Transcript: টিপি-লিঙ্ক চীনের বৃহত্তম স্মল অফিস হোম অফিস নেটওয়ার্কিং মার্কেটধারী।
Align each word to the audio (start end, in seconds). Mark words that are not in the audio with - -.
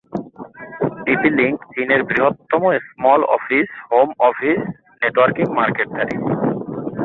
টিপি-লিঙ্ক 1.03 1.57
চীনের 1.73 2.01
বৃহত্তম 2.03 2.63
স্মল 2.87 3.21
অফিস 3.35 3.67
হোম 3.89 4.09
অফিস 4.19 4.59
নেটওয়ার্কিং 5.01 5.45
মার্কেটধারী। 5.57 6.15